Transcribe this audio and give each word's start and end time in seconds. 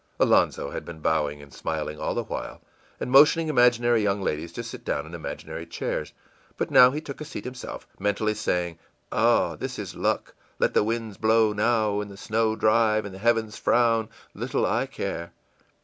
î 0.19 0.25
Alonzo 0.25 0.71
had 0.71 0.83
been 0.83 0.97
bowing 0.99 1.43
and 1.43 1.53
smiling 1.53 1.99
all 1.99 2.15
the 2.15 2.23
while, 2.23 2.59
and 2.99 3.11
motioning 3.11 3.49
imaginary 3.49 4.01
young 4.01 4.19
ladies 4.19 4.51
to 4.51 4.63
sit 4.63 4.83
down 4.83 5.05
in 5.05 5.13
imaginary 5.13 5.63
chairs, 5.67 6.11
but 6.57 6.71
now 6.71 6.89
he 6.89 6.99
took 6.99 7.21
a 7.21 7.23
seat 7.23 7.45
himself, 7.45 7.85
mentally 7.99 8.33
saying, 8.33 8.79
ìOh, 9.11 9.59
this 9.59 9.77
is 9.77 9.93
luck! 9.93 10.33
Let 10.57 10.73
the 10.73 10.83
winds 10.83 11.19
blow 11.19 11.53
now, 11.53 11.99
and 12.01 12.09
the 12.09 12.17
snow 12.17 12.55
drive, 12.55 13.05
and 13.05 13.13
the 13.13 13.19
heavens 13.19 13.57
frown! 13.57 14.09
Little 14.33 14.65
I 14.65 14.87
care! 14.87 15.33